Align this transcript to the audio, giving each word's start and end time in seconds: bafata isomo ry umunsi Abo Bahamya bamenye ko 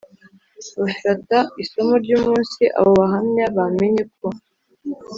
bafata 0.81 1.37
isomo 1.63 1.93
ry 2.03 2.11
umunsi 2.19 2.61
Abo 2.77 2.91
Bahamya 2.99 3.45
bamenye 3.57 4.03
ko 4.17 4.27